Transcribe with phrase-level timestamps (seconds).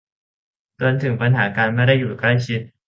[0.75, 2.61] เตือนถึงปัญหาการไม่ได้อยู่ใกล้ชิด